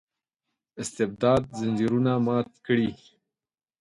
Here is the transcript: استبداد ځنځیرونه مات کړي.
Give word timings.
استبداد 0.81 1.41
ځنځیرونه 1.57 2.11
مات 2.25 2.49
کړي. 2.65 2.89